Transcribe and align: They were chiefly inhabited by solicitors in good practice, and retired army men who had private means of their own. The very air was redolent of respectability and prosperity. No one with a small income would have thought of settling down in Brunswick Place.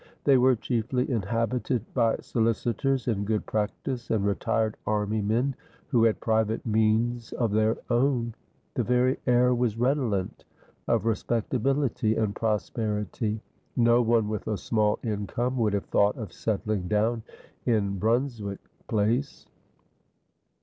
They 0.23 0.35
were 0.39 0.55
chiefly 0.55 1.07
inhabited 1.11 1.83
by 1.93 2.15
solicitors 2.21 3.07
in 3.07 3.23
good 3.23 3.45
practice, 3.45 4.09
and 4.09 4.25
retired 4.25 4.75
army 4.87 5.21
men 5.21 5.53
who 5.89 6.05
had 6.05 6.19
private 6.19 6.65
means 6.65 7.33
of 7.33 7.51
their 7.51 7.77
own. 7.87 8.33
The 8.73 8.81
very 8.81 9.19
air 9.27 9.53
was 9.53 9.77
redolent 9.77 10.43
of 10.87 11.05
respectability 11.05 12.15
and 12.15 12.35
prosperity. 12.35 13.41
No 13.77 14.01
one 14.01 14.27
with 14.27 14.47
a 14.47 14.57
small 14.57 14.97
income 15.03 15.55
would 15.57 15.73
have 15.73 15.85
thought 15.85 16.17
of 16.17 16.33
settling 16.33 16.87
down 16.87 17.21
in 17.67 17.99
Brunswick 17.99 18.61
Place. 18.87 19.45